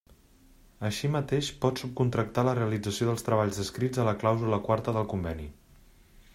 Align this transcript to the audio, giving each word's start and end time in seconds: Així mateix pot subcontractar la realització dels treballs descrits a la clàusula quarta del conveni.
Així 0.87 1.09
mateix 1.15 1.49
pot 1.65 1.81
subcontractar 1.83 2.45
la 2.49 2.57
realització 2.61 3.09
dels 3.11 3.27
treballs 3.29 3.61
descrits 3.63 4.03
a 4.05 4.09
la 4.11 4.17
clàusula 4.25 4.63
quarta 4.71 4.97
del 4.99 5.09
conveni. 5.15 5.51